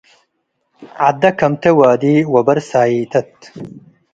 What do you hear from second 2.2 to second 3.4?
ወበር ሳይተት